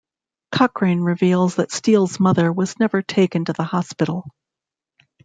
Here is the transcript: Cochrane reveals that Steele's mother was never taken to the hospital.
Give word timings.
Cochrane 0.51 1.03
reveals 1.03 1.57
that 1.57 1.71
Steele's 1.71 2.19
mother 2.19 2.51
was 2.51 2.79
never 2.79 3.03
taken 3.03 3.45
to 3.45 3.53
the 3.53 3.63
hospital. 3.63 4.31